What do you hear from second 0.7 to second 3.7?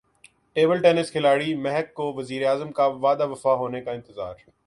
tennis کھلاڑی مہک کو وزیراعظم کا وعدہ وفا